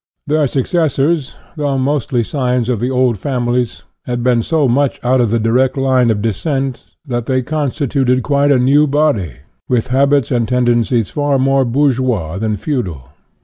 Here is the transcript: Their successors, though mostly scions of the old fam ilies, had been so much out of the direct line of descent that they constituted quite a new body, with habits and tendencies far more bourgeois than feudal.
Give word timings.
Their 0.25 0.47
successors, 0.47 1.35
though 1.55 1.77
mostly 1.77 2.23
scions 2.23 2.69
of 2.69 2.79
the 2.79 2.89
old 2.89 3.19
fam 3.19 3.45
ilies, 3.47 3.83
had 4.05 4.23
been 4.23 4.41
so 4.41 4.67
much 4.67 4.99
out 5.03 5.21
of 5.21 5.29
the 5.29 5.37
direct 5.39 5.77
line 5.77 6.09
of 6.09 6.23
descent 6.23 6.95
that 7.05 7.27
they 7.27 7.43
constituted 7.43 8.23
quite 8.23 8.51
a 8.51 8.57
new 8.57 8.87
body, 8.87 9.33
with 9.69 9.89
habits 9.89 10.31
and 10.31 10.47
tendencies 10.47 11.11
far 11.11 11.37
more 11.37 11.65
bourgeois 11.65 12.39
than 12.39 12.57
feudal. 12.57 13.09